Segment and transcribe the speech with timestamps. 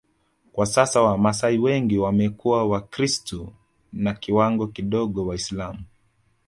[0.51, 3.53] Kwa sasa Wamasai wengi wamekuwa wakristu
[3.93, 5.81] na kiwango kidogo Waislamu